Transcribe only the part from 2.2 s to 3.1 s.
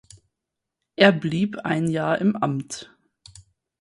Amt.